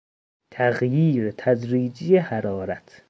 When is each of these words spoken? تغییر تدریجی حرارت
تغییر 0.51 1.31
تدریجی 1.31 2.17
حرارت 2.19 2.99